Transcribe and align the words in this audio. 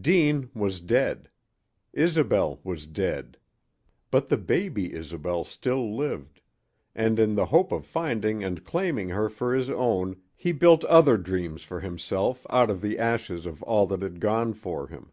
Deane 0.00 0.48
was 0.54 0.80
dead. 0.80 1.28
Isobel 1.92 2.58
was 2.64 2.86
dead. 2.86 3.36
But 4.10 4.30
the 4.30 4.38
baby 4.38 4.94
Isobel 4.94 5.44
still 5.44 5.94
lived; 5.94 6.40
and 6.94 7.18
in 7.18 7.34
the 7.34 7.44
hope 7.44 7.70
of 7.70 7.84
finding 7.84 8.42
and 8.42 8.64
claiming 8.64 9.10
her 9.10 9.28
for 9.28 9.54
his 9.54 9.68
own 9.68 10.16
he 10.34 10.52
built 10.52 10.84
other 10.86 11.18
dreams 11.18 11.64
for 11.64 11.80
himself 11.80 12.46
out 12.48 12.70
of 12.70 12.80
the 12.80 12.98
ashes 12.98 13.44
of 13.44 13.62
all 13.64 13.86
that 13.88 14.00
had 14.00 14.20
gone 14.20 14.54
for 14.54 14.86
him. 14.88 15.12